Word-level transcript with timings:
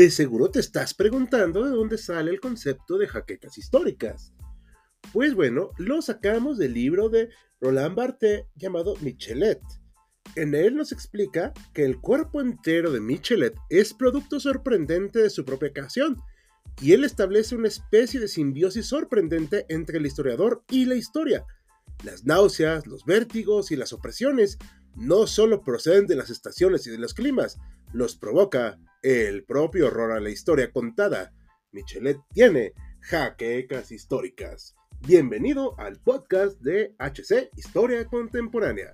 De 0.00 0.10
seguro 0.10 0.50
te 0.50 0.60
estás 0.60 0.94
preguntando 0.94 1.62
de 1.62 1.72
dónde 1.72 1.98
sale 1.98 2.30
el 2.30 2.40
concepto 2.40 2.96
de 2.96 3.06
jaquecas 3.06 3.58
históricas. 3.58 4.32
Pues 5.12 5.34
bueno, 5.34 5.72
lo 5.76 6.00
sacamos 6.00 6.56
del 6.56 6.72
libro 6.72 7.10
de 7.10 7.28
Roland 7.60 7.94
Barthes 7.94 8.46
llamado 8.56 8.96
Michelet. 9.02 9.60
En 10.36 10.54
él 10.54 10.74
nos 10.74 10.92
explica 10.92 11.52
que 11.74 11.84
el 11.84 12.00
cuerpo 12.00 12.40
entero 12.40 12.90
de 12.92 13.00
Michelet 13.00 13.54
es 13.68 13.92
producto 13.92 14.40
sorprendente 14.40 15.18
de 15.18 15.28
su 15.28 15.44
propia 15.44 15.70
creación, 15.70 16.16
y 16.80 16.92
él 16.92 17.04
establece 17.04 17.54
una 17.54 17.68
especie 17.68 18.20
de 18.20 18.28
simbiosis 18.28 18.86
sorprendente 18.86 19.66
entre 19.68 19.98
el 19.98 20.06
historiador 20.06 20.64
y 20.70 20.86
la 20.86 20.94
historia. 20.94 21.44
Las 22.04 22.24
náuseas, 22.24 22.86
los 22.86 23.04
vértigos 23.04 23.70
y 23.70 23.76
las 23.76 23.92
opresiones 23.92 24.56
no 24.96 25.26
solo 25.26 25.62
proceden 25.62 26.06
de 26.06 26.16
las 26.16 26.30
estaciones 26.30 26.86
y 26.86 26.90
de 26.90 26.96
los 26.96 27.12
climas, 27.12 27.58
los 27.92 28.16
provoca 28.16 28.78
el 29.02 29.44
propio 29.44 29.86
horror 29.86 30.12
a 30.12 30.20
la 30.20 30.30
historia 30.30 30.70
contada. 30.72 31.32
Michelet 31.72 32.18
tiene 32.32 32.72
jaquecas 33.00 33.92
históricas. 33.92 34.74
Bienvenido 35.00 35.78
al 35.78 35.98
podcast 36.00 36.60
de 36.60 36.94
HC 36.98 37.50
Historia 37.56 38.06
Contemporánea. 38.06 38.92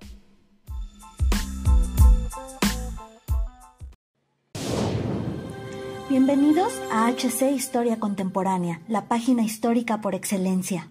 Bienvenidos 6.08 6.72
a 6.92 7.10
HC 7.10 7.50
Historia 7.50 7.98
Contemporánea, 7.98 8.80
la 8.86 9.08
página 9.08 9.42
histórica 9.42 10.00
por 10.00 10.14
excelencia. 10.14 10.88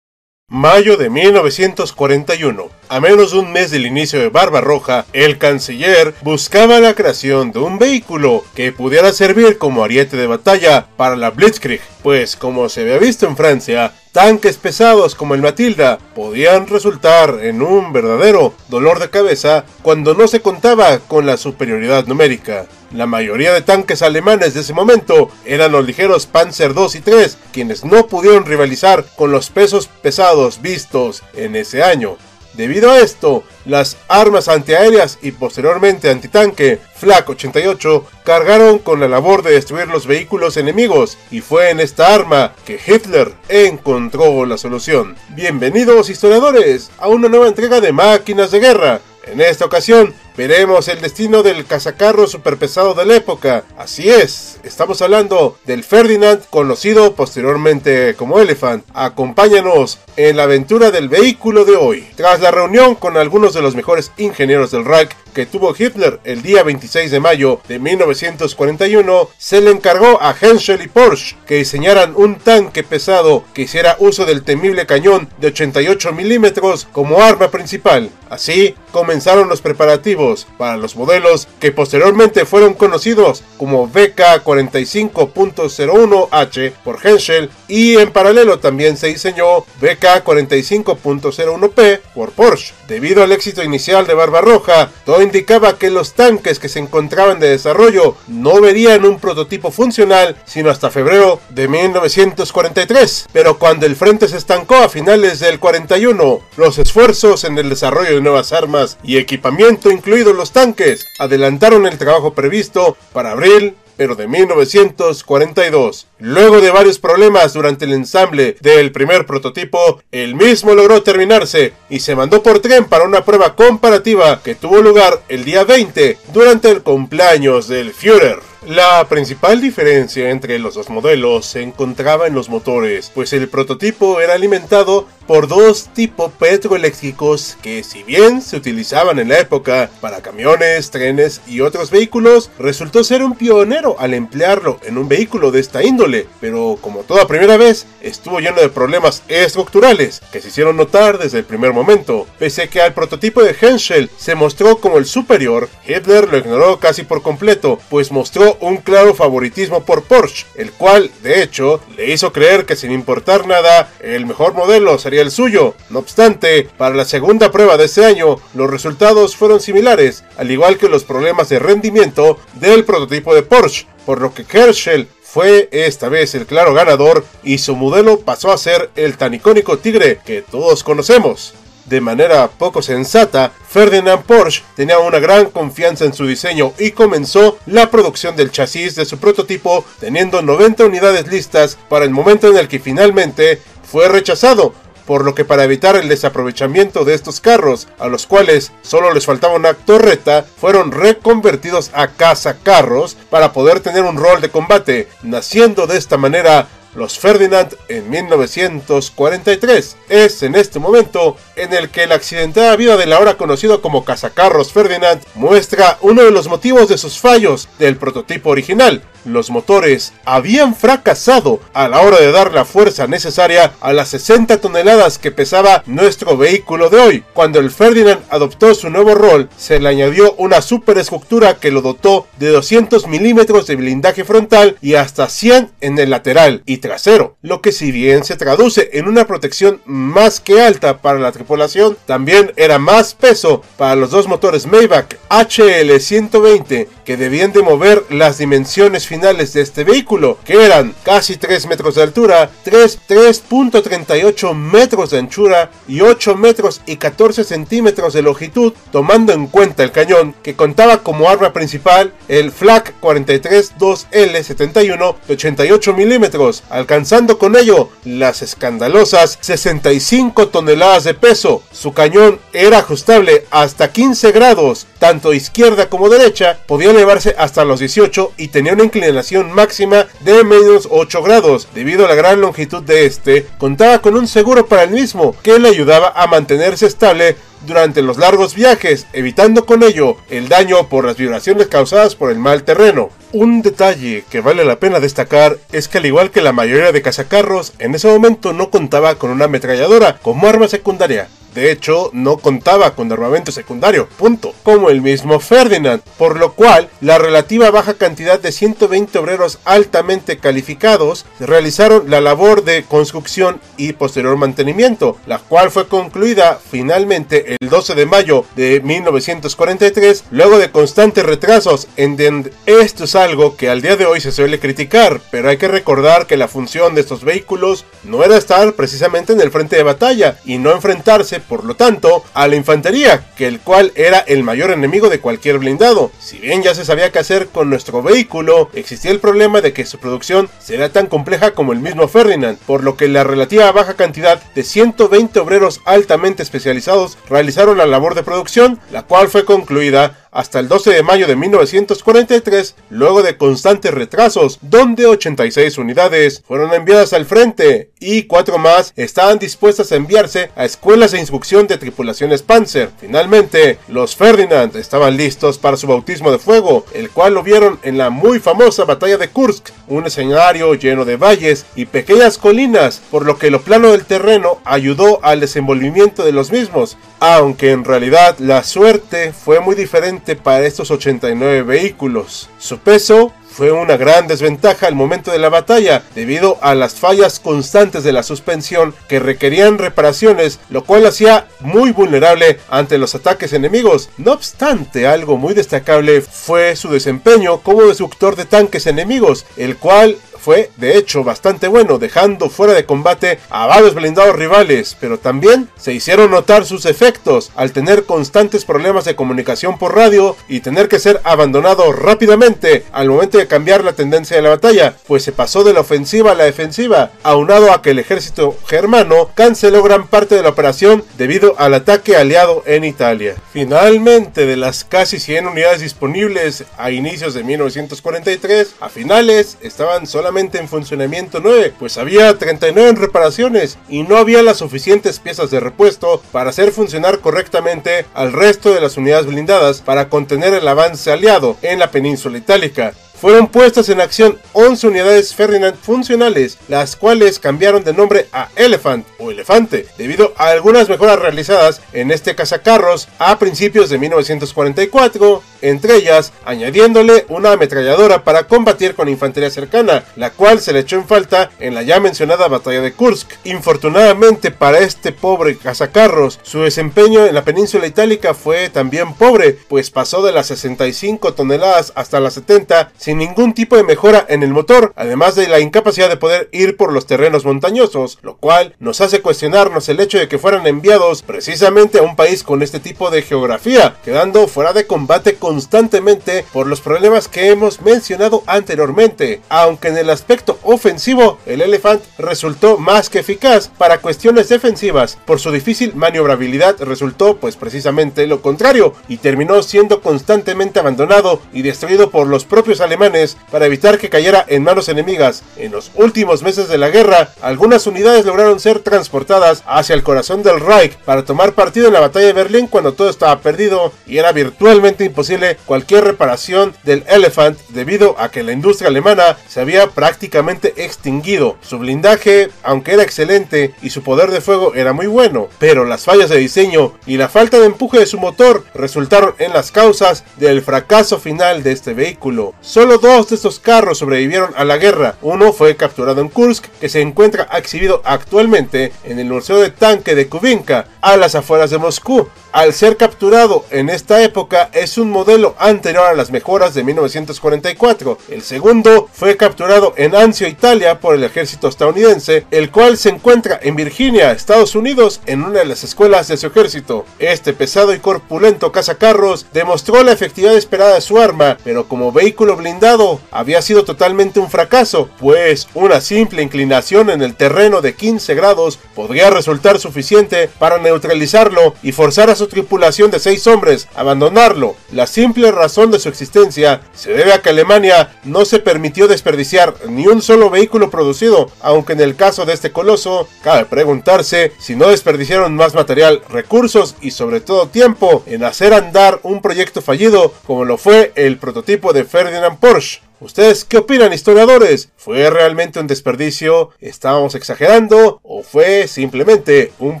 Mayo 0.52 0.96
de 0.96 1.10
1941. 1.10 2.70
A 2.88 2.98
menos 2.98 3.30
de 3.30 3.38
un 3.38 3.52
mes 3.52 3.70
del 3.70 3.86
inicio 3.86 4.18
de 4.18 4.30
Barbarroja, 4.30 5.06
el 5.12 5.38
canciller 5.38 6.12
buscaba 6.22 6.80
la 6.80 6.94
creación 6.94 7.52
de 7.52 7.60
un 7.60 7.78
vehículo 7.78 8.44
que 8.56 8.72
pudiera 8.72 9.12
servir 9.12 9.58
como 9.58 9.84
ariete 9.84 10.16
de 10.16 10.26
batalla 10.26 10.88
para 10.96 11.14
la 11.14 11.30
Blitzkrieg, 11.30 11.80
pues 12.02 12.34
como 12.34 12.68
se 12.68 12.80
había 12.80 12.98
visto 12.98 13.28
en 13.28 13.36
Francia, 13.36 13.92
tanques 14.12 14.56
pesados 14.56 15.14
como 15.14 15.34
el 15.34 15.42
Matilda 15.42 15.98
podían 16.14 16.66
resultar 16.66 17.38
en 17.42 17.62
un 17.62 17.92
verdadero 17.92 18.54
dolor 18.68 18.98
de 18.98 19.10
cabeza 19.10 19.64
cuando 19.82 20.14
no 20.14 20.26
se 20.26 20.40
contaba 20.40 20.98
con 20.98 21.26
la 21.26 21.36
superioridad 21.36 22.06
numérica. 22.06 22.66
La 22.92 23.06
mayoría 23.06 23.52
de 23.52 23.62
tanques 23.62 24.02
alemanes 24.02 24.54
de 24.54 24.60
ese 24.60 24.74
momento 24.74 25.30
eran 25.44 25.70
los 25.70 25.86
ligeros 25.86 26.26
Panzer 26.26 26.72
II 26.76 26.86
y 26.94 27.10
III, 27.10 27.26
quienes 27.52 27.84
no 27.84 28.08
pudieron 28.08 28.46
rivalizar 28.46 29.04
con 29.16 29.30
los 29.30 29.50
pesos 29.50 29.88
pesados 30.02 30.60
vistos 30.60 31.22
en 31.34 31.54
ese 31.54 31.84
año. 31.84 32.16
Debido 32.54 32.90
a 32.90 32.98
esto, 32.98 33.44
las 33.64 33.96
armas 34.08 34.48
antiaéreas 34.48 35.18
y 35.22 35.30
posteriormente 35.30 36.10
antitanque 36.10 36.80
Flak 36.96 37.28
88 37.28 38.06
cargaron 38.24 38.80
con 38.80 38.98
la 38.98 39.08
labor 39.08 39.42
de 39.42 39.52
destruir 39.52 39.86
los 39.86 40.06
vehículos 40.06 40.56
enemigos 40.56 41.16
y 41.30 41.42
fue 41.42 41.70
en 41.70 41.78
esta 41.78 42.12
arma 42.12 42.52
que 42.64 42.80
Hitler 42.84 43.34
encontró 43.48 44.44
la 44.46 44.58
solución. 44.58 45.16
Bienvenidos 45.30 46.10
historiadores 46.10 46.90
a 46.98 47.06
una 47.06 47.28
nueva 47.28 47.46
entrega 47.46 47.80
de 47.80 47.92
Máquinas 47.92 48.50
de 48.50 48.58
Guerra. 48.58 49.00
En 49.26 49.40
esta 49.40 49.64
ocasión 49.64 50.12
veremos 50.40 50.88
el 50.88 51.02
destino 51.02 51.42
del 51.42 51.66
cazacarro 51.66 52.26
superpesado 52.26 52.94
de 52.94 53.04
la 53.04 53.14
época. 53.14 53.64
Así 53.76 54.08
es, 54.08 54.58
estamos 54.62 55.02
hablando 55.02 55.58
del 55.66 55.84
Ferdinand, 55.84 56.40
conocido 56.48 57.14
posteriormente 57.14 58.14
como 58.14 58.40
Elephant. 58.40 58.82
Acompáñanos 58.94 59.98
en 60.16 60.38
la 60.38 60.44
aventura 60.44 60.90
del 60.90 61.10
vehículo 61.10 61.66
de 61.66 61.76
hoy. 61.76 62.08
Tras 62.16 62.40
la 62.40 62.50
reunión 62.50 62.94
con 62.94 63.18
algunos 63.18 63.52
de 63.52 63.60
los 63.60 63.74
mejores 63.74 64.12
ingenieros 64.16 64.70
del 64.70 64.86
Reich 64.86 65.10
que 65.30 65.46
tuvo 65.46 65.74
Hitler 65.76 66.20
el 66.24 66.42
día 66.42 66.62
26 66.62 67.10
de 67.10 67.20
mayo 67.20 67.60
de 67.68 67.78
1941, 67.78 69.28
se 69.38 69.60
le 69.60 69.70
encargó 69.70 70.22
a 70.22 70.34
Henschel 70.38 70.82
y 70.82 70.88
Porsche 70.88 71.36
que 71.46 71.56
diseñaran 71.56 72.14
un 72.16 72.36
tanque 72.36 72.82
pesado 72.82 73.44
que 73.54 73.62
hiciera 73.62 73.96
uso 73.98 74.26
del 74.26 74.42
temible 74.42 74.86
cañón 74.86 75.28
de 75.38 75.48
88 75.48 76.12
milímetros 76.12 76.86
como 76.92 77.22
arma 77.22 77.50
principal. 77.50 78.10
Así 78.28 78.74
comenzaron 78.92 79.48
los 79.48 79.60
preparativos 79.60 80.46
para 80.56 80.76
los 80.76 80.94
modelos 80.96 81.48
que 81.58 81.72
posteriormente 81.72 82.44
fueron 82.44 82.74
conocidos 82.74 83.42
como 83.56 83.90
BK45.01H 83.90 86.72
por 86.84 86.98
Henschel 87.04 87.50
y 87.66 87.96
en 87.96 88.12
paralelo 88.12 88.58
también 88.58 88.96
se 88.96 89.08
diseñó 89.08 89.64
BK45.01P 89.80 92.00
por 92.14 92.30
Porsche. 92.32 92.74
Debido 92.88 93.22
al 93.22 93.32
éxito 93.32 93.62
inicial 93.62 94.06
de 94.06 94.14
Barbarroja, 94.14 94.90
indicaba 95.22 95.78
que 95.78 95.90
los 95.90 96.14
tanques 96.14 96.58
que 96.58 96.68
se 96.68 96.78
encontraban 96.78 97.40
de 97.40 97.50
desarrollo 97.50 98.16
no 98.28 98.60
verían 98.60 99.04
un 99.04 99.18
prototipo 99.18 99.70
funcional 99.70 100.36
sino 100.46 100.70
hasta 100.70 100.90
febrero 100.90 101.40
de 101.50 101.68
1943. 101.68 103.28
Pero 103.32 103.58
cuando 103.58 103.86
el 103.86 103.96
frente 103.96 104.28
se 104.28 104.36
estancó 104.36 104.76
a 104.76 104.88
finales 104.88 105.40
del 105.40 105.58
41, 105.58 106.40
los 106.56 106.78
esfuerzos 106.78 107.44
en 107.44 107.58
el 107.58 107.68
desarrollo 107.68 108.14
de 108.14 108.20
nuevas 108.20 108.52
armas 108.52 108.98
y 109.02 109.18
equipamiento, 109.18 109.90
incluidos 109.90 110.34
los 110.34 110.52
tanques, 110.52 111.06
adelantaron 111.18 111.86
el 111.86 111.98
trabajo 111.98 112.34
previsto 112.34 112.96
para 113.12 113.32
abril 113.32 113.76
pero 113.96 114.14
de 114.14 114.28
1942. 114.28 116.06
Luego 116.18 116.60
de 116.60 116.70
varios 116.70 116.98
problemas 116.98 117.52
durante 117.52 117.84
el 117.84 117.92
ensamble 117.92 118.56
del 118.60 118.92
primer 118.92 119.26
prototipo, 119.26 120.02
el 120.12 120.34
mismo 120.34 120.74
logró 120.74 121.02
terminarse 121.02 121.72
y 121.88 122.00
se 122.00 122.14
mandó 122.14 122.42
por 122.42 122.60
tren 122.60 122.84
para 122.84 123.04
una 123.04 123.24
prueba 123.24 123.56
comparativa 123.56 124.42
que 124.42 124.54
tuvo 124.54 124.78
lugar 124.78 125.22
el 125.28 125.44
día 125.44 125.64
20 125.64 126.18
durante 126.32 126.70
el 126.70 126.82
cumpleaños 126.82 127.68
del 127.68 127.92
Führer. 127.92 128.49
La 128.66 129.08
principal 129.08 129.58
diferencia 129.58 130.28
entre 130.28 130.58
los 130.58 130.74
dos 130.74 130.90
modelos 130.90 131.46
se 131.46 131.62
encontraba 131.62 132.26
en 132.26 132.34
los 132.34 132.50
motores, 132.50 133.10
pues 133.14 133.32
el 133.32 133.48
prototipo 133.48 134.20
era 134.20 134.34
alimentado 134.34 135.06
por 135.26 135.48
dos 135.48 135.88
tipos 135.94 136.32
petroeléctricos 136.32 137.56
que 137.62 137.84
si 137.84 138.02
bien 138.02 138.42
se 138.42 138.56
utilizaban 138.56 139.18
en 139.18 139.28
la 139.28 139.38
época 139.38 139.88
para 140.00 140.20
camiones, 140.20 140.90
trenes 140.90 141.40
y 141.46 141.60
otros 141.60 141.90
vehículos, 141.90 142.50
resultó 142.58 143.04
ser 143.04 143.22
un 143.22 143.36
pionero 143.36 143.94
al 143.98 144.12
emplearlo 144.12 144.80
en 144.82 144.98
un 144.98 145.08
vehículo 145.08 145.52
de 145.52 145.60
esta 145.60 145.82
índole, 145.84 146.26
pero 146.40 146.76
como 146.80 147.04
toda 147.04 147.28
primera 147.28 147.56
vez, 147.56 147.86
estuvo 148.02 148.40
lleno 148.40 148.60
de 148.60 148.68
problemas 148.68 149.22
estructurales 149.28 150.20
que 150.32 150.40
se 150.40 150.48
hicieron 150.48 150.76
notar 150.76 151.18
desde 151.18 151.38
el 151.38 151.44
primer 151.44 151.72
momento. 151.72 152.26
Pese 152.38 152.62
a 152.62 152.66
que 152.66 152.82
al 152.82 152.92
prototipo 152.92 153.42
de 153.42 153.56
Henschel 153.58 154.10
se 154.18 154.34
mostró 154.34 154.78
como 154.78 154.98
el 154.98 155.06
superior, 155.06 155.68
Hitler 155.86 156.28
lo 156.28 156.38
ignoró 156.38 156.80
casi 156.80 157.04
por 157.04 157.22
completo, 157.22 157.78
pues 157.88 158.10
mostró 158.10 158.49
un 158.60 158.78
claro 158.78 159.14
favoritismo 159.14 159.84
por 159.84 160.02
Porsche, 160.02 160.46
el 160.54 160.72
cual, 160.72 161.10
de 161.22 161.42
hecho, 161.42 161.80
le 161.96 162.12
hizo 162.12 162.32
creer 162.32 162.66
que 162.66 162.76
sin 162.76 162.92
importar 162.92 163.46
nada, 163.46 163.92
el 164.00 164.26
mejor 164.26 164.54
modelo 164.54 164.98
sería 164.98 165.22
el 165.22 165.30
suyo. 165.30 165.74
No 165.90 166.00
obstante, 166.00 166.68
para 166.76 166.94
la 166.94 167.04
segunda 167.04 167.50
prueba 167.50 167.76
de 167.76 167.84
ese 167.84 168.04
año, 168.04 168.36
los 168.54 168.70
resultados 168.70 169.36
fueron 169.36 169.60
similares, 169.60 170.24
al 170.36 170.50
igual 170.50 170.78
que 170.78 170.88
los 170.88 171.04
problemas 171.04 171.48
de 171.48 171.58
rendimiento 171.58 172.38
del 172.54 172.84
prototipo 172.84 173.34
de 173.34 173.42
Porsche, 173.42 173.86
por 174.06 174.20
lo 174.20 174.34
que 174.34 174.44
Herschel 174.50 175.08
fue 175.22 175.68
esta 175.70 176.08
vez 176.08 176.34
el 176.34 176.44
claro 176.44 176.74
ganador 176.74 177.24
y 177.44 177.58
su 177.58 177.76
modelo 177.76 178.20
pasó 178.20 178.50
a 178.50 178.58
ser 178.58 178.90
el 178.96 179.16
tan 179.16 179.32
icónico 179.32 179.78
Tigre 179.78 180.18
que 180.24 180.42
todos 180.42 180.82
conocemos. 180.82 181.54
De 181.90 182.00
manera 182.00 182.48
poco 182.48 182.82
sensata, 182.82 183.50
Ferdinand 183.68 184.22
Porsche 184.22 184.62
tenía 184.76 185.00
una 185.00 185.18
gran 185.18 185.50
confianza 185.50 186.04
en 186.04 186.14
su 186.14 186.24
diseño 186.24 186.72
y 186.78 186.92
comenzó 186.92 187.58
la 187.66 187.90
producción 187.90 188.36
del 188.36 188.52
chasis 188.52 188.94
de 188.94 189.04
su 189.04 189.18
prototipo 189.18 189.84
teniendo 189.98 190.40
90 190.40 190.84
unidades 190.84 191.26
listas 191.26 191.76
para 191.88 192.04
el 192.04 192.12
momento 192.12 192.48
en 192.48 192.58
el 192.58 192.68
que 192.68 192.78
finalmente 192.78 193.60
fue 193.82 194.08
rechazado 194.08 194.72
por 195.04 195.24
lo 195.24 195.34
que 195.34 195.44
para 195.44 195.64
evitar 195.64 195.96
el 195.96 196.08
desaprovechamiento 196.08 197.04
de 197.04 197.14
estos 197.14 197.40
carros, 197.40 197.88
a 197.98 198.06
los 198.06 198.28
cuales 198.28 198.70
solo 198.82 199.12
les 199.12 199.26
faltaba 199.26 199.54
una 199.54 199.74
torreta, 199.74 200.44
fueron 200.56 200.92
reconvertidos 200.92 201.90
a 201.94 202.12
cazacarros 202.12 203.16
para 203.28 203.52
poder 203.52 203.80
tener 203.80 204.04
un 204.04 204.16
rol 204.16 204.40
de 204.40 204.50
combate, 204.50 205.08
naciendo 205.24 205.88
de 205.88 205.98
esta 205.98 206.16
manera 206.16 206.68
los 206.94 207.18
Ferdinand 207.18 207.74
en 207.88 208.08
1943. 208.10 209.96
Es 210.08 210.42
en 210.42 210.54
este 210.54 210.78
momento 210.78 211.36
en 211.56 211.72
el 211.72 211.90
que 211.90 212.06
la 212.06 212.16
accidentada 212.16 212.76
vida 212.76 212.96
del 212.96 213.12
ahora 213.12 213.36
conocido 213.36 213.82
como 213.82 214.04
cazacarros 214.04 214.72
Ferdinand 214.72 215.22
muestra 215.34 215.98
uno 216.00 216.22
de 216.22 216.30
los 216.30 216.48
motivos 216.48 216.88
de 216.88 216.98
sus 216.98 217.18
fallos 217.18 217.68
del 217.78 217.96
prototipo 217.96 218.50
original, 218.50 219.02
los 219.24 219.50
motores 219.50 220.12
habían 220.24 220.74
fracasado 220.74 221.60
a 221.72 221.88
la 221.88 222.00
hora 222.00 222.18
de 222.18 222.32
dar 222.32 222.52
la 222.52 222.64
fuerza 222.64 223.06
necesaria 223.06 223.72
a 223.80 223.92
las 223.92 224.08
60 224.08 224.60
toneladas 224.60 225.18
que 225.18 225.30
pesaba 225.30 225.82
nuestro 225.86 226.36
vehículo 226.36 226.88
de 226.88 226.98
hoy. 226.98 227.24
Cuando 227.34 227.60
el 227.60 227.70
Ferdinand 227.70 228.22
adoptó 228.30 228.74
su 228.74 228.90
nuevo 228.90 229.14
rol, 229.14 229.48
se 229.56 229.78
le 229.78 229.88
añadió 229.88 230.34
una 230.38 230.62
superestructura 230.62 231.58
que 231.58 231.70
lo 231.70 231.82
dotó 231.82 232.26
de 232.38 232.48
200 232.48 233.06
milímetros 233.08 233.66
de 233.66 233.76
blindaje 233.76 234.24
frontal 234.24 234.76
y 234.80 234.94
hasta 234.94 235.28
100 235.28 235.70
en 235.80 235.98
el 235.98 236.10
lateral 236.10 236.62
y 236.66 236.78
trasero, 236.80 237.36
lo 237.42 237.62
que 237.62 237.72
si 237.72 237.92
bien 237.92 238.24
se 238.24 238.36
traduce 238.36 238.90
en 238.94 239.06
una 239.06 239.26
protección 239.26 239.80
más 239.84 240.40
que 240.40 240.60
alta 240.60 240.98
para 240.98 241.18
la 241.18 241.32
tripulación, 241.32 241.96
también 242.06 242.52
era 242.56 242.78
más 242.78 243.14
peso 243.14 243.62
para 243.76 243.94
los 243.94 244.10
dos 244.10 244.26
motores 244.26 244.66
Maybach 244.66 245.16
HL120 245.28 246.88
que 247.10 247.16
debían 247.16 247.52
de 247.52 247.60
mover 247.60 248.04
las 248.10 248.38
dimensiones 248.38 249.08
finales 249.08 249.52
de 249.52 249.62
este 249.62 249.82
vehículo, 249.82 250.38
que 250.44 250.64
eran 250.64 250.94
casi 251.02 251.36
3 251.36 251.66
metros 251.66 251.96
de 251.96 252.04
altura, 252.04 252.48
3.38 252.64 254.54
metros 254.54 255.10
de 255.10 255.18
anchura 255.18 255.72
y 255.88 256.02
8 256.02 256.36
metros 256.36 256.82
y 256.86 256.98
14 256.98 257.42
centímetros 257.42 258.12
de 258.12 258.22
longitud, 258.22 258.74
tomando 258.92 259.32
en 259.32 259.48
cuenta 259.48 259.82
el 259.82 259.90
cañón 259.90 260.36
que 260.40 260.54
contaba 260.54 261.02
como 261.02 261.28
arma 261.28 261.52
principal 261.52 262.14
el 262.28 262.52
Flak 262.52 263.00
43-2L71 263.00 265.16
de 265.26 265.34
88 265.34 265.92
milímetros, 265.94 266.62
alcanzando 266.70 267.38
con 267.38 267.56
ello 267.56 267.88
las 268.04 268.42
escandalosas 268.42 269.36
65 269.40 270.46
toneladas 270.46 271.02
de 271.02 271.14
peso. 271.14 271.64
Su 271.72 271.92
cañón 271.92 272.38
era 272.52 272.78
ajustable 272.78 273.46
hasta 273.50 273.90
15 273.90 274.30
grados, 274.30 274.86
tanto 275.00 275.34
izquierda 275.34 275.88
como 275.88 276.08
derecha, 276.08 276.60
podía 276.68 276.99
elevarse 277.00 277.34
hasta 277.38 277.64
los 277.64 277.80
18 277.80 278.34
y 278.36 278.48
tenía 278.48 278.74
una 278.74 278.84
inclinación 278.84 279.52
máxima 279.52 280.06
de 280.20 280.44
menos 280.44 280.86
8 280.90 281.22
grados. 281.22 281.68
Debido 281.74 282.04
a 282.04 282.08
la 282.08 282.14
gran 282.14 282.42
longitud 282.42 282.82
de 282.82 283.06
este, 283.06 283.46
contaba 283.56 284.02
con 284.02 284.16
un 284.16 284.28
seguro 284.28 284.66
para 284.66 284.82
el 284.82 284.90
mismo 284.90 285.34
que 285.42 285.58
le 285.58 285.70
ayudaba 285.70 286.12
a 286.14 286.26
mantenerse 286.26 286.86
estable 286.86 287.36
durante 287.66 288.02
los 288.02 288.18
largos 288.18 288.54
viajes, 288.54 289.06
evitando 289.14 289.64
con 289.64 289.82
ello 289.82 290.16
el 290.28 290.48
daño 290.48 290.88
por 290.88 291.06
las 291.06 291.16
vibraciones 291.16 291.68
causadas 291.68 292.16
por 292.16 292.30
el 292.30 292.38
mal 292.38 292.64
terreno. 292.64 293.08
Un 293.32 293.62
detalle 293.62 294.24
que 294.30 294.40
vale 294.40 294.64
la 294.64 294.78
pena 294.78 295.00
destacar 295.00 295.58
es 295.72 295.88
que 295.88 295.98
al 295.98 296.06
igual 296.06 296.30
que 296.30 296.42
la 296.42 296.52
mayoría 296.52 296.92
de 296.92 297.02
cazacarros, 297.02 297.72
en 297.78 297.94
ese 297.94 298.08
momento 298.08 298.52
no 298.52 298.70
contaba 298.70 299.14
con 299.14 299.30
una 299.30 299.46
ametralladora 299.46 300.18
como 300.18 300.46
arma 300.48 300.68
secundaria. 300.68 301.28
De 301.54 301.72
hecho, 301.72 302.10
no 302.12 302.38
contaba 302.38 302.94
con 302.94 303.10
armamento 303.10 303.50
secundario, 303.50 304.08
punto, 304.18 304.54
como 304.62 304.90
el 304.90 305.00
mismo 305.00 305.40
Ferdinand, 305.40 306.02
por 306.16 306.38
lo 306.38 306.52
cual 306.52 306.88
la 307.00 307.18
relativa 307.18 307.70
baja 307.70 307.94
cantidad 307.94 308.38
de 308.38 308.52
120 308.52 309.18
obreros 309.18 309.58
altamente 309.64 310.38
calificados 310.38 311.26
realizaron 311.40 312.10
la 312.10 312.20
labor 312.20 312.64
de 312.64 312.84
construcción 312.84 313.60
y 313.76 313.94
posterior 313.94 314.36
mantenimiento, 314.36 315.16
la 315.26 315.38
cual 315.38 315.70
fue 315.70 315.88
concluida 315.88 316.60
finalmente 316.70 317.56
el 317.60 317.68
12 317.68 317.94
de 317.94 318.06
mayo 318.06 318.44
de 318.54 318.80
1943, 318.82 320.24
luego 320.30 320.58
de 320.58 320.70
constantes 320.70 321.24
retrasos 321.24 321.88
en 321.96 322.20
esto 322.66 323.04
es 323.04 323.14
algo 323.14 323.56
que 323.56 323.70
al 323.70 323.80
día 323.80 323.96
de 323.96 324.04
hoy 324.04 324.20
se 324.20 324.32
suele 324.32 324.58
criticar, 324.58 325.20
pero 325.30 325.48
hay 325.48 325.56
que 325.56 325.68
recordar 325.68 326.26
que 326.26 326.36
la 326.36 326.48
función 326.48 326.94
de 326.94 327.00
estos 327.00 327.24
vehículos 327.24 327.86
no 328.04 328.22
era 328.24 328.36
estar 328.36 328.74
precisamente 328.74 329.32
en 329.32 329.40
el 329.40 329.50
frente 329.50 329.76
de 329.76 329.82
batalla 329.82 330.38
y 330.44 330.58
no 330.58 330.72
enfrentarse 330.72 331.39
por 331.40 331.64
lo 331.64 331.76
tanto, 331.76 332.24
a 332.34 332.48
la 332.48 332.56
infantería, 332.56 333.24
que 333.36 333.46
el 333.46 333.60
cual 333.60 333.92
era 333.94 334.18
el 334.18 334.42
mayor 334.42 334.70
enemigo 334.70 335.08
de 335.08 335.20
cualquier 335.20 335.58
blindado. 335.58 336.10
Si 336.18 336.38
bien 336.38 336.62
ya 336.62 336.74
se 336.74 336.84
sabía 336.84 337.10
qué 337.10 337.18
hacer 337.18 337.48
con 337.48 337.70
nuestro 337.70 338.02
vehículo, 338.02 338.70
existía 338.74 339.10
el 339.10 339.20
problema 339.20 339.60
de 339.60 339.72
que 339.72 339.86
su 339.86 339.98
producción 339.98 340.48
será 340.58 340.90
tan 340.90 341.06
compleja 341.06 341.52
como 341.52 341.72
el 341.72 341.80
mismo 341.80 342.08
Ferdinand, 342.08 342.58
por 342.58 342.84
lo 342.84 342.96
que 342.96 343.08
la 343.08 343.24
relativa 343.24 343.70
baja 343.72 343.94
cantidad 343.94 344.42
de 344.54 344.62
120 344.62 345.40
obreros 345.40 345.80
altamente 345.84 346.42
especializados 346.42 347.18
realizaron 347.28 347.78
la 347.78 347.86
labor 347.86 348.14
de 348.14 348.22
producción, 348.22 348.80
la 348.90 349.02
cual 349.02 349.28
fue 349.28 349.44
concluida 349.44 350.28
hasta 350.32 350.60
el 350.60 350.68
12 350.68 350.90
de 350.90 351.02
mayo 351.02 351.26
de 351.26 351.36
1943, 351.36 352.76
luego 352.90 353.22
de 353.22 353.36
constantes 353.36 353.92
retrasos, 353.92 354.58
donde 354.62 355.06
86 355.06 355.78
unidades 355.78 356.42
fueron 356.46 356.72
enviadas 356.72 357.12
al 357.12 357.26
frente 357.26 357.90
y 357.98 358.24
cuatro 358.24 358.58
más 358.58 358.92
estaban 358.96 359.38
dispuestas 359.38 359.92
a 359.92 359.96
enviarse 359.96 360.50
a 360.56 360.64
escuelas 360.64 361.12
de 361.12 361.20
instrucción 361.20 361.66
de 361.66 361.78
tripulaciones 361.78 362.42
Panzer. 362.42 362.90
Finalmente, 363.00 363.78
los 363.88 364.16
Ferdinand 364.16 364.76
estaban 364.76 365.16
listos 365.16 365.58
para 365.58 365.76
su 365.76 365.86
bautismo 365.86 366.30
de 366.30 366.38
fuego, 366.38 366.84
el 366.94 367.10
cual 367.10 367.34
lo 367.34 367.42
vieron 367.42 367.78
en 367.82 367.98
la 367.98 368.10
muy 368.10 368.38
famosa 368.38 368.84
batalla 368.84 369.18
de 369.18 369.28
Kursk, 369.28 369.70
un 369.88 370.06
escenario 370.06 370.74
lleno 370.74 371.04
de 371.04 371.16
valles 371.16 371.66
y 371.74 371.86
pequeñas 371.86 372.38
colinas, 372.38 373.02
por 373.10 373.26
lo 373.26 373.38
que 373.38 373.50
lo 373.50 373.62
plano 373.62 373.90
del 373.90 374.04
terreno 374.04 374.60
ayudó 374.64 375.20
al 375.22 375.40
desenvolvimiento 375.40 376.24
de 376.24 376.32
los 376.32 376.52
mismos, 376.52 376.96
aunque 377.18 377.72
en 377.72 377.84
realidad 377.84 378.36
la 378.38 378.64
suerte 378.64 379.32
fue 379.32 379.60
muy 379.60 379.74
diferente 379.74 380.19
para 380.20 380.66
estos 380.66 380.90
89 380.90 381.62
vehículos. 381.62 382.48
Su 382.58 382.78
peso 382.78 383.32
fue 383.50 383.72
una 383.72 383.96
gran 383.96 384.28
desventaja 384.28 384.86
al 384.86 384.94
momento 384.94 385.32
de 385.32 385.38
la 385.38 385.48
batalla 385.48 386.04
debido 386.14 386.58
a 386.62 386.74
las 386.74 386.94
fallas 386.94 387.40
constantes 387.40 388.04
de 388.04 388.12
la 388.12 388.22
suspensión 388.22 388.94
que 389.08 389.18
requerían 389.18 389.78
reparaciones, 389.78 390.60
lo 390.70 390.84
cual 390.84 391.06
hacía 391.06 391.48
muy 391.60 391.90
vulnerable 391.90 392.60
ante 392.70 392.96
los 392.96 393.14
ataques 393.14 393.52
enemigos. 393.52 394.08
No 394.18 394.32
obstante, 394.32 395.06
algo 395.06 395.36
muy 395.36 395.54
destacable 395.54 396.20
fue 396.20 396.76
su 396.76 396.90
desempeño 396.90 397.58
como 397.60 397.82
destructor 397.82 398.36
de 398.36 398.44
tanques 398.44 398.86
enemigos, 398.86 399.44
el 399.56 399.76
cual 399.76 400.16
fue 400.40 400.70
de 400.76 400.96
hecho 400.96 401.22
bastante 401.22 401.68
bueno, 401.68 401.98
dejando 401.98 402.48
fuera 402.48 402.72
de 402.72 402.86
combate 402.86 403.38
a 403.50 403.66
varios 403.66 403.94
blindados 403.94 404.36
rivales, 404.36 404.96
pero 404.98 405.18
también 405.18 405.68
se 405.76 405.92
hicieron 405.92 406.30
notar 406.30 406.64
sus 406.64 406.86
efectos 406.86 407.50
al 407.56 407.72
tener 407.72 408.04
constantes 408.04 408.64
problemas 408.64 409.04
de 409.04 409.16
comunicación 409.16 409.78
por 409.78 409.94
radio 409.94 410.36
y 410.48 410.60
tener 410.60 410.88
que 410.88 410.98
ser 410.98 411.20
abandonado 411.24 411.92
rápidamente 411.92 412.84
al 412.92 413.08
momento 413.08 413.38
de 413.38 413.46
cambiar 413.46 413.84
la 413.84 413.92
tendencia 413.92 414.36
de 414.36 414.42
la 414.42 414.50
batalla, 414.50 414.94
pues 415.06 415.22
se 415.22 415.32
pasó 415.32 415.64
de 415.64 415.74
la 415.74 415.80
ofensiva 415.80 416.32
a 416.32 416.34
la 416.34 416.44
defensiva, 416.44 417.10
aunado 417.22 417.72
a 417.72 417.82
que 417.82 417.90
el 417.90 417.98
ejército 417.98 418.56
germano 418.66 419.30
canceló 419.34 419.82
gran 419.82 420.06
parte 420.06 420.34
de 420.34 420.42
la 420.42 420.50
operación 420.50 421.04
debido 421.18 421.54
al 421.58 421.74
ataque 421.74 422.16
aliado 422.16 422.62
en 422.66 422.84
Italia. 422.84 423.36
Finalmente, 423.52 424.46
de 424.46 424.56
las 424.56 424.84
casi 424.84 425.18
100 425.18 425.48
unidades 425.48 425.80
disponibles 425.80 426.64
a 426.78 426.90
inicios 426.90 427.34
de 427.34 427.44
1943, 427.44 428.76
a 428.80 428.88
finales 428.88 429.58
estaban 429.60 430.06
solamente 430.06 430.29
en 430.38 430.68
funcionamiento 430.68 431.40
9, 431.42 431.74
pues 431.76 431.98
había 431.98 432.38
39 432.38 432.90
en 432.90 432.96
reparaciones 432.96 433.78
y 433.88 434.04
no 434.04 434.16
había 434.16 434.44
las 434.44 434.58
suficientes 434.58 435.18
piezas 435.18 435.50
de 435.50 435.58
repuesto 435.58 436.22
para 436.30 436.50
hacer 436.50 436.70
funcionar 436.70 437.18
correctamente 437.18 438.06
al 438.14 438.32
resto 438.32 438.72
de 438.72 438.80
las 438.80 438.96
unidades 438.96 439.26
blindadas 439.26 439.80
para 439.80 440.08
contener 440.08 440.54
el 440.54 440.68
avance 440.68 441.10
aliado 441.10 441.56
en 441.62 441.80
la 441.80 441.90
península 441.90 442.38
itálica. 442.38 442.94
Fueron 443.20 443.48
puestas 443.48 443.90
en 443.90 444.00
acción 444.00 444.38
11 444.54 444.86
unidades 444.86 445.34
Ferdinand 445.34 445.76
funcionales, 445.76 446.56
las 446.68 446.96
cuales 446.96 447.38
cambiaron 447.38 447.84
de 447.84 447.92
nombre 447.92 448.28
a 448.32 448.48
Elephant 448.56 449.06
o 449.18 449.30
Elefante, 449.30 449.86
debido 449.98 450.32
a 450.38 450.46
algunas 450.46 450.88
mejoras 450.88 451.18
realizadas 451.18 451.82
en 451.92 452.12
este 452.12 452.34
cazacarros 452.34 453.08
a 453.18 453.38
principios 453.38 453.90
de 453.90 453.98
1944, 453.98 455.42
entre 455.62 455.96
ellas 455.96 456.32
añadiéndole 456.44 457.26
una 457.28 457.52
ametralladora 457.52 458.24
para 458.24 458.44
combatir 458.44 458.94
con 458.94 459.08
infantería 459.08 459.50
cercana, 459.50 460.04
la 460.16 460.30
cual 460.30 460.60
se 460.60 460.72
le 460.72 460.80
echó 460.80 460.96
en 460.96 461.06
falta 461.06 461.50
en 461.58 461.74
la 461.74 461.82
ya 461.82 462.00
mencionada 462.00 462.48
batalla 462.48 462.80
de 462.80 462.92
Kursk. 462.92 463.30
Infortunadamente 463.44 464.50
para 464.50 464.78
este 464.78 465.12
pobre 465.12 465.56
cazacarros, 465.56 466.40
su 466.42 466.60
desempeño 466.60 467.26
en 467.26 467.34
la 467.34 467.44
península 467.44 467.86
itálica 467.86 468.34
fue 468.34 468.68
también 468.68 469.14
pobre, 469.14 469.58
pues 469.68 469.90
pasó 469.90 470.22
de 470.22 470.32
las 470.32 470.46
65 470.48 471.34
toneladas 471.34 471.92
hasta 471.94 472.20
las 472.20 472.34
70 472.34 472.92
sin 472.96 473.18
ningún 473.18 473.54
tipo 473.54 473.76
de 473.76 473.84
mejora 473.84 474.24
en 474.28 474.42
el 474.42 474.50
motor, 474.50 474.92
además 474.96 475.34
de 475.34 475.48
la 475.48 475.60
incapacidad 475.60 476.08
de 476.08 476.16
poder 476.16 476.48
ir 476.52 476.76
por 476.76 476.92
los 476.92 477.06
terrenos 477.06 477.44
montañosos, 477.44 478.18
lo 478.22 478.36
cual 478.36 478.74
nos 478.78 479.00
hace 479.00 479.20
cuestionarnos 479.20 479.88
el 479.88 480.00
hecho 480.00 480.18
de 480.18 480.28
que 480.28 480.38
fueran 480.38 480.66
enviados 480.66 481.22
precisamente 481.22 481.98
a 481.98 482.02
un 482.02 482.16
país 482.16 482.42
con 482.42 482.62
este 482.62 482.80
tipo 482.80 483.10
de 483.10 483.22
geografía, 483.22 483.96
quedando 484.04 484.46
fuera 484.48 484.72
de 484.72 484.86
combate 484.86 485.34
constantemente 485.50 486.44
por 486.52 486.68
los 486.68 486.80
problemas 486.80 487.26
que 487.26 487.48
hemos 487.50 487.80
mencionado 487.80 488.44
anteriormente, 488.46 489.40
aunque 489.48 489.88
en 489.88 489.98
el 489.98 490.08
aspecto 490.08 490.60
ofensivo 490.62 491.38
el 491.44 491.60
Elephant 491.60 492.00
resultó 492.18 492.78
más 492.78 493.10
que 493.10 493.18
eficaz 493.18 493.66
para 493.66 493.98
cuestiones 493.98 494.48
defensivas, 494.48 495.18
por 495.26 495.40
su 495.40 495.50
difícil 495.50 495.96
maniobrabilidad 495.96 496.76
resultó 496.78 497.38
pues 497.38 497.56
precisamente 497.56 498.28
lo 498.28 498.42
contrario 498.42 498.94
y 499.08 499.16
terminó 499.16 499.60
siendo 499.64 500.02
constantemente 500.02 500.78
abandonado 500.78 501.42
y 501.52 501.62
destruido 501.62 502.10
por 502.10 502.28
los 502.28 502.44
propios 502.44 502.80
alemanes 502.80 503.36
para 503.50 503.66
evitar 503.66 503.98
que 503.98 504.08
cayera 504.08 504.44
en 504.46 504.62
manos 504.62 504.88
enemigas. 504.88 505.42
En 505.56 505.72
los 505.72 505.90
últimos 505.96 506.44
meses 506.44 506.68
de 506.68 506.78
la 506.78 506.90
guerra, 506.90 507.30
algunas 507.42 507.88
unidades 507.88 508.24
lograron 508.24 508.60
ser 508.60 508.78
transportadas 508.78 509.64
hacia 509.66 509.96
el 509.96 510.04
corazón 510.04 510.44
del 510.44 510.60
Reich 510.60 510.96
para 510.98 511.24
tomar 511.24 511.54
partido 511.54 511.88
en 511.88 511.94
la 511.94 511.98
batalla 511.98 512.26
de 512.26 512.34
Berlín 512.34 512.68
cuando 512.68 512.92
todo 512.92 513.10
estaba 513.10 513.40
perdido 513.40 513.92
y 514.06 514.18
era 514.18 514.30
virtualmente 514.30 515.04
imposible 515.04 515.39
cualquier 515.66 516.04
reparación 516.04 516.74
del 516.84 517.04
Elephant 517.08 517.58
debido 517.68 518.16
a 518.18 518.30
que 518.30 518.42
la 518.42 518.52
industria 518.52 518.88
alemana 518.88 519.36
se 519.48 519.60
había 519.60 519.88
prácticamente 519.88 520.84
extinguido. 520.84 521.56
Su 521.60 521.78
blindaje, 521.78 522.50
aunque 522.62 522.92
era 522.92 523.02
excelente 523.02 523.74
y 523.82 523.90
su 523.90 524.02
poder 524.02 524.30
de 524.30 524.40
fuego 524.40 524.74
era 524.74 524.92
muy 524.92 525.06
bueno, 525.06 525.48
pero 525.58 525.84
las 525.84 526.04
fallas 526.04 526.30
de 526.30 526.38
diseño 526.38 526.92
y 527.06 527.16
la 527.16 527.28
falta 527.28 527.58
de 527.58 527.66
empuje 527.66 527.98
de 527.98 528.06
su 528.06 528.18
motor 528.18 528.64
resultaron 528.74 529.34
en 529.38 529.52
las 529.52 529.70
causas 529.70 530.24
del 530.36 530.62
fracaso 530.62 531.18
final 531.18 531.62
de 531.62 531.72
este 531.72 531.94
vehículo. 531.94 532.54
Solo 532.60 532.98
dos 532.98 533.28
de 533.28 533.36
estos 533.36 533.58
carros 533.58 533.98
sobrevivieron 533.98 534.52
a 534.56 534.64
la 534.64 534.78
guerra. 534.78 535.16
Uno 535.22 535.52
fue 535.52 535.76
capturado 535.76 536.20
en 536.20 536.28
Kursk, 536.28 536.66
que 536.80 536.88
se 536.88 537.00
encuentra 537.00 537.48
exhibido 537.56 538.02
actualmente 538.04 538.92
en 539.04 539.18
el 539.18 539.26
Museo 539.26 539.58
de 539.58 539.70
Tanque 539.70 540.14
de 540.14 540.28
Kubinka, 540.28 540.86
a 541.00 541.16
las 541.16 541.34
afueras 541.34 541.70
de 541.70 541.78
Moscú. 541.78 542.28
Al 542.52 542.72
ser 542.72 542.96
capturado 542.96 543.64
en 543.70 543.88
esta 543.90 544.24
época 544.24 544.70
es 544.72 544.98
un 544.98 545.08
modelo 545.08 545.54
anterior 545.60 546.06
a 546.06 546.14
las 546.14 546.32
mejoras 546.32 546.74
de 546.74 546.82
1944. 546.82 548.18
El 548.28 548.42
segundo 548.42 549.08
fue 549.12 549.36
capturado 549.36 549.94
en 549.96 550.16
Anzio, 550.16 550.48
Italia 550.48 550.98
por 550.98 551.14
el 551.14 551.22
ejército 551.22 551.68
estadounidense, 551.68 552.46
el 552.50 552.72
cual 552.72 552.96
se 552.96 553.10
encuentra 553.10 553.60
en 553.62 553.76
Virginia, 553.76 554.32
Estados 554.32 554.74
Unidos, 554.74 555.20
en 555.26 555.44
una 555.44 555.60
de 555.60 555.66
las 555.66 555.84
escuelas 555.84 556.26
de 556.26 556.36
su 556.36 556.48
ejército. 556.48 557.04
Este 557.20 557.52
pesado 557.52 557.94
y 557.94 558.00
corpulento 558.00 558.72
cazacarros 558.72 559.46
demostró 559.52 560.02
la 560.02 560.10
efectividad 560.10 560.56
esperada 560.56 560.96
de 560.96 561.02
su 561.02 561.20
arma, 561.20 561.56
pero 561.62 561.86
como 561.86 562.10
vehículo 562.10 562.56
blindado 562.56 563.20
había 563.30 563.62
sido 563.62 563.84
totalmente 563.84 564.40
un 564.40 564.50
fracaso, 564.50 565.08
pues 565.20 565.68
una 565.74 566.00
simple 566.00 566.42
inclinación 566.42 567.10
en 567.10 567.22
el 567.22 567.36
terreno 567.36 567.80
de 567.80 567.94
15 567.94 568.34
grados 568.34 568.80
podría 568.96 569.30
resultar 569.30 569.78
suficiente 569.78 570.50
para 570.58 570.78
neutralizarlo 570.78 571.74
y 571.84 571.92
forzar 571.92 572.28
a 572.28 572.39
su 572.40 572.48
tripulación 572.48 573.10
de 573.10 573.20
seis 573.20 573.46
hombres 573.46 573.86
abandonarlo. 573.94 574.74
La 574.92 575.06
simple 575.06 575.52
razón 575.52 575.90
de 575.90 576.00
su 576.00 576.08
existencia 576.08 576.80
se 576.94 577.12
debe 577.12 577.34
a 577.34 577.42
que 577.42 577.50
Alemania 577.50 578.16
no 578.24 578.46
se 578.46 578.58
permitió 578.58 579.08
desperdiciar 579.08 579.74
ni 579.88 580.06
un 580.06 580.22
solo 580.22 580.48
vehículo 580.48 580.90
producido, 580.90 581.50
aunque 581.60 581.92
en 581.92 582.00
el 582.00 582.16
caso 582.16 582.46
de 582.46 582.54
este 582.54 582.72
coloso 582.72 583.28
cabe 583.42 583.66
preguntarse 583.66 584.52
si 584.58 584.74
no 584.74 584.88
desperdiciaron 584.88 585.54
más 585.54 585.74
material, 585.74 586.22
recursos 586.30 586.96
y 587.02 587.10
sobre 587.10 587.40
todo 587.40 587.68
tiempo 587.68 588.22
en 588.26 588.42
hacer 588.42 588.72
andar 588.72 589.20
un 589.22 589.42
proyecto 589.42 589.82
fallido 589.82 590.32
como 590.46 590.64
lo 590.64 590.78
fue 590.78 591.12
el 591.16 591.36
prototipo 591.36 591.92
de 591.92 592.04
Ferdinand 592.04 592.58
Porsche. 592.58 593.02
¿Ustedes 593.20 593.66
qué 593.66 593.76
opinan, 593.76 594.14
historiadores? 594.14 594.88
¿Fue 594.96 595.28
realmente 595.28 595.78
un 595.78 595.86
desperdicio? 595.86 596.70
¿Estábamos 596.80 597.34
exagerando? 597.34 598.18
¿O 598.22 598.42
fue 598.42 598.88
simplemente 598.88 599.72
un 599.78 600.00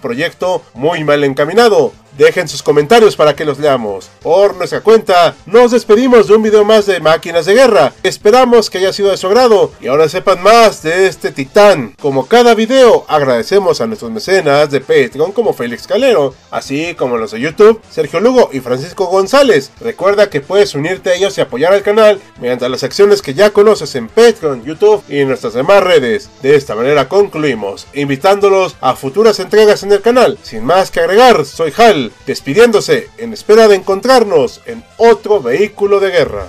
proyecto 0.00 0.62
muy 0.72 1.04
mal 1.04 1.22
encaminado? 1.24 1.92
Dejen 2.20 2.48
sus 2.48 2.62
comentarios 2.62 3.16
para 3.16 3.34
que 3.34 3.46
los 3.46 3.58
leamos. 3.58 4.10
Por 4.20 4.54
nuestra 4.54 4.82
cuenta, 4.82 5.34
nos 5.46 5.70
despedimos 5.70 6.28
de 6.28 6.34
un 6.34 6.42
video 6.42 6.66
más 6.66 6.84
de 6.84 7.00
Máquinas 7.00 7.46
de 7.46 7.54
Guerra. 7.54 7.94
Esperamos 8.02 8.68
que 8.68 8.76
haya 8.76 8.92
sido 8.92 9.10
de 9.10 9.16
su 9.16 9.26
agrado 9.26 9.72
y 9.80 9.86
ahora 9.86 10.06
sepan 10.06 10.42
más 10.42 10.82
de 10.82 11.06
este 11.06 11.30
titán. 11.30 11.94
Como 11.98 12.26
cada 12.26 12.54
video, 12.54 13.06
agradecemos 13.08 13.80
a 13.80 13.86
nuestros 13.86 14.10
mecenas 14.10 14.70
de 14.70 14.82
Patreon 14.82 15.32
como 15.32 15.54
Félix 15.54 15.86
Calero, 15.86 16.34
así 16.50 16.94
como 16.94 17.16
los 17.16 17.30
de 17.30 17.40
YouTube, 17.40 17.80
Sergio 17.88 18.20
Lugo 18.20 18.50
y 18.52 18.60
Francisco 18.60 19.06
González. 19.06 19.70
Recuerda 19.80 20.28
que 20.28 20.42
puedes 20.42 20.74
unirte 20.74 21.08
a 21.08 21.14
ellos 21.14 21.38
y 21.38 21.40
apoyar 21.40 21.72
al 21.72 21.82
canal 21.82 22.20
mediante 22.38 22.68
las 22.68 22.82
acciones 22.82 23.22
que 23.22 23.32
ya 23.32 23.48
conoces 23.48 23.94
en 23.94 24.08
Patreon, 24.08 24.62
YouTube 24.66 25.02
y 25.08 25.24
nuestras 25.24 25.54
demás 25.54 25.82
redes. 25.82 26.28
De 26.42 26.54
esta 26.54 26.74
manera 26.74 27.08
concluimos, 27.08 27.86
invitándolos 27.94 28.76
a 28.82 28.94
futuras 28.94 29.40
entregas 29.40 29.84
en 29.84 29.92
el 29.92 30.02
canal. 30.02 30.36
Sin 30.42 30.66
más 30.66 30.90
que 30.90 31.00
agregar, 31.00 31.46
soy 31.46 31.72
Hal 31.78 32.09
despidiéndose 32.26 33.08
en 33.18 33.32
espera 33.32 33.68
de 33.68 33.76
encontrarnos 33.76 34.60
en 34.66 34.84
otro 34.96 35.40
vehículo 35.40 36.00
de 36.00 36.10
guerra. 36.10 36.48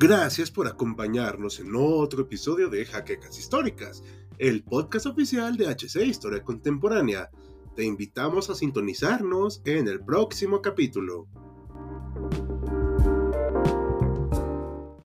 Gracias 0.00 0.48
por 0.52 0.68
acompañarnos 0.68 1.58
en 1.58 1.74
otro 1.74 2.22
episodio 2.22 2.68
de 2.68 2.84
Jaquecas 2.84 3.36
Históricas, 3.36 4.04
el 4.38 4.62
podcast 4.62 5.06
oficial 5.06 5.56
de 5.56 5.66
HC 5.66 6.06
Historia 6.06 6.44
Contemporánea. 6.44 7.30
Te 7.74 7.82
invitamos 7.82 8.48
a 8.48 8.54
sintonizarnos 8.54 9.60
en 9.64 9.88
el 9.88 9.98
próximo 9.98 10.62
capítulo. 10.62 11.26